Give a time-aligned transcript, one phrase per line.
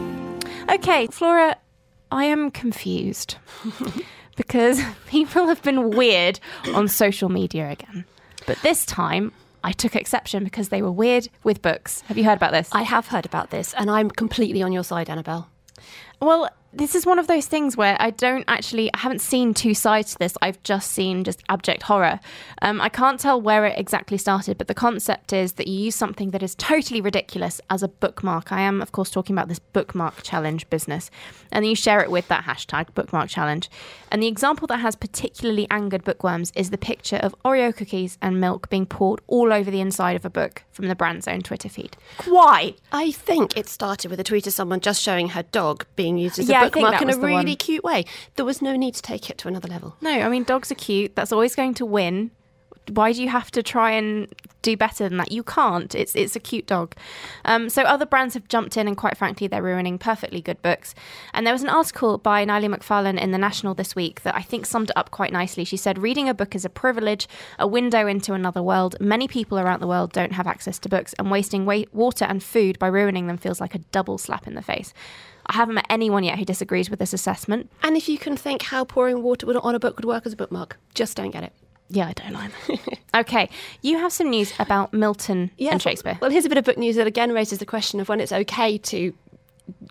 [0.69, 1.55] Okay, Flora,
[2.11, 3.37] I am confused
[4.35, 6.41] because people have been weird
[6.73, 8.03] on social media again.
[8.45, 9.31] But this time,
[9.63, 12.01] I took exception because they were weird with books.
[12.01, 12.67] Have you heard about this?
[12.73, 15.47] I have heard about this, and I'm completely on your side, Annabelle.
[16.19, 19.73] Well, this is one of those things where I don't actually, I haven't seen two
[19.73, 20.37] sides to this.
[20.41, 22.19] I've just seen just abject horror.
[22.61, 25.95] Um, I can't tell where it exactly started, but the concept is that you use
[25.95, 28.51] something that is totally ridiculous as a bookmark.
[28.51, 31.11] I am, of course, talking about this bookmark challenge business.
[31.51, 33.69] And then you share it with that hashtag, bookmark challenge.
[34.09, 38.39] And the example that has particularly angered bookworms is the picture of Oreo cookies and
[38.39, 41.69] milk being poured all over the inside of a book from the brand's own Twitter
[41.69, 41.97] feed.
[42.25, 42.75] Why?
[42.91, 46.39] I think it started with a tweet of someone just showing her dog being used
[46.39, 47.55] as Yeah, I a think bookmark in a really one.
[47.57, 48.05] cute way.
[48.35, 49.95] There was no need to take it to another level.
[50.01, 51.15] No, I mean, dogs are cute.
[51.15, 52.31] That's always going to win.
[52.89, 54.27] Why do you have to try and
[54.63, 55.31] do better than that?
[55.31, 55.93] You can't.
[55.93, 56.95] It's it's a cute dog.
[57.45, 60.95] Um, so other brands have jumped in, and quite frankly, they're ruining perfectly good books.
[61.33, 64.41] And there was an article by Nylia McFarlane in the National this week that I
[64.41, 65.63] think summed it up quite nicely.
[65.63, 67.27] She said, "Reading a book is a privilege,
[67.59, 68.95] a window into another world.
[68.99, 72.43] Many people around the world don't have access to books, and wasting wa- water and
[72.43, 74.93] food by ruining them feels like a double slap in the face."
[75.47, 77.69] I haven't met anyone yet who disagrees with this assessment.
[77.83, 80.35] And if you can think how pouring water on a book would work as a
[80.37, 81.53] bookmark, just don't get it.
[81.93, 82.79] Yeah, I don't either.
[83.15, 83.49] okay,
[83.81, 86.17] you have some news about Milton and Shakespeare.
[86.21, 88.31] Well, here's a bit of book news that again raises the question of when it's
[88.31, 89.13] okay to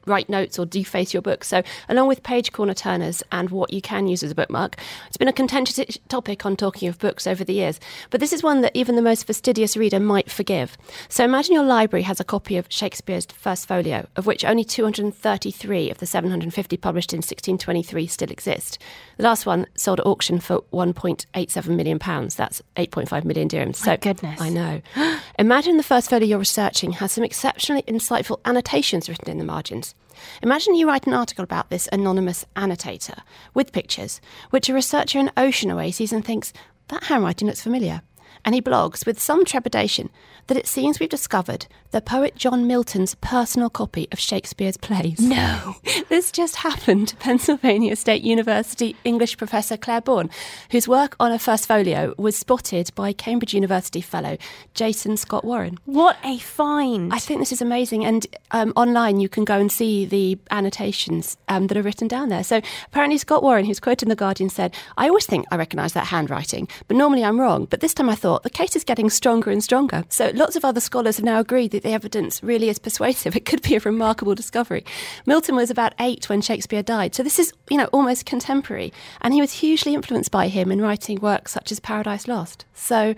[0.07, 1.45] write notes or deface your book.
[1.45, 4.77] So, along with page corner turners and what you can use as a bookmark,
[5.07, 7.81] it's been a contentious topic on talking of books over the years.
[8.11, 10.77] But this is one that even the most fastidious reader might forgive.
[11.09, 15.91] So, imagine your library has a copy of Shakespeare's First Folio, of which only 233
[15.91, 18.79] of the 750 published in 1623 still exist.
[19.17, 22.35] The last one sold at auction for 1.87 million pounds.
[22.35, 23.77] That's 8.5 million dirhams.
[23.77, 24.41] So, goodness.
[24.41, 24.81] I know.
[25.41, 29.95] Imagine the first folio you're researching has some exceptionally insightful annotations written in the margins.
[30.43, 33.15] Imagine you write an article about this anonymous annotator
[33.55, 34.21] with pictures,
[34.51, 36.53] which a researcher in Ocean Away sees and thinks,
[36.89, 38.03] that handwriting looks familiar.
[38.45, 40.11] And he blogs with some trepidation
[40.47, 45.21] that it seems we've discovered the poet John Milton's personal copy of Shakespeare's plays.
[45.21, 45.77] No.
[46.09, 50.29] This just happened to Pennsylvania State University English professor Claire Bourne,
[50.73, 54.37] whose work on a first folio was spotted by Cambridge University fellow
[54.75, 55.79] Jason Scott Warren.
[55.85, 57.15] What a find.
[57.15, 58.05] I think this is amazing.
[58.05, 62.29] And um, online, you can go and see the annotations um, that are written down
[62.29, 62.43] there.
[62.43, 65.93] So apparently, Scott Warren, who's quoted in The Guardian, said, I always think I recognise
[65.93, 67.67] that handwriting, but normally I'm wrong.
[67.67, 70.05] But this time I thought the case is getting stronger and stronger.
[70.09, 73.37] So lots of other scholars have now agreed that the evidence really is persuasive.
[73.41, 74.85] It could be a remarkable discovery.
[75.25, 77.15] Milton was about eight when Shakespeare died.
[77.15, 78.93] So this is, you know, almost contemporary.
[79.23, 82.67] And he was hugely influenced by him in writing works such as Paradise Lost.
[82.75, 83.15] So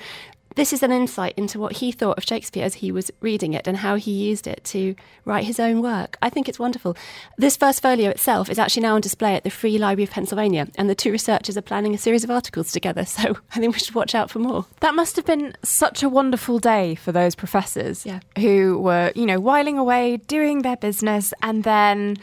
[0.55, 3.67] this is an insight into what he thought of Shakespeare as he was reading it
[3.67, 6.17] and how he used it to write his own work.
[6.23, 6.97] I think it's wonderful.
[7.39, 10.69] This first folio itself is actually now on display at the Free Library of Pennsylvania,
[10.77, 13.81] and the two researchers are planning a series of articles together, so I think we
[13.81, 14.67] should watch out for more.
[14.81, 18.21] that must have been such a wonderful day for those professors Yeah.
[18.39, 22.17] who were, you know, whiling away, doing their business, and then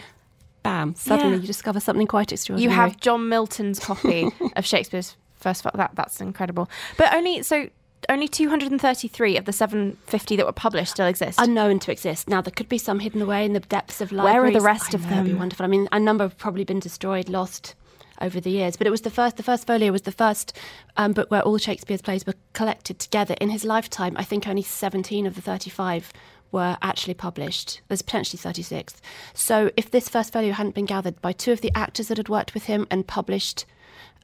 [0.61, 1.41] Bam, suddenly Yeah.
[1.41, 2.69] you discover something quite extraordinary.
[2.69, 6.69] you have John Milton's copy of Shakespeare's first that that's incredible.
[6.97, 7.69] But only so
[8.07, 11.39] only 233 of the 750 that were published still exist.
[11.41, 12.29] unknown to exist.
[12.29, 14.33] Now there could be some hidden away in the depths of libraries.
[14.33, 15.39] Where are the rest I of know, it'd be them?
[15.39, 15.65] wonderful.
[15.65, 17.75] I mean, a number have probably been destroyed, lost
[18.21, 18.75] over the years.
[18.77, 19.37] But it was the first.
[19.37, 20.57] The first folio was the first
[20.97, 24.16] um, book where all Shakespeare's plays were collected together in his lifetime.
[24.17, 26.11] I think only 17 of the 35
[26.51, 27.81] were actually published.
[27.87, 29.01] There's potentially 36.
[29.33, 32.29] So if this first folio hadn't been gathered by two of the actors that had
[32.29, 33.66] worked with him and published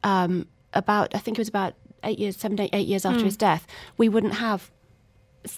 [0.03, 1.75] um, about, I think it was about
[2.05, 3.25] eight years, seven, eight, eight years after Hmm.
[3.25, 3.65] his death,
[3.97, 4.71] we wouldn't have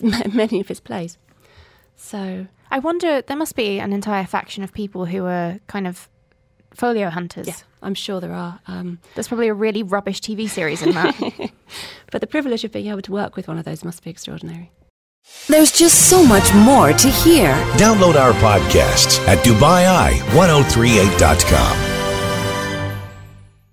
[0.34, 1.18] many of his plays.
[1.96, 6.09] So I wonder there must be an entire faction of people who are kind of
[6.74, 7.47] folio hunters.
[7.47, 8.59] yeah, I'm sure there are.
[8.67, 11.16] Um, There's probably a really rubbish TV series in that.
[12.11, 14.72] but the privilege of being able to work with one of those must be extraordinary.
[15.47, 17.53] There's just so much more to hear.
[17.78, 21.86] Download our podcasts at DubaiEye1038.com.